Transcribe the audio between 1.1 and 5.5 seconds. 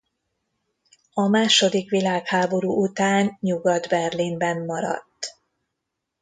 A második világháború után Nyugat-Berlinben maradt.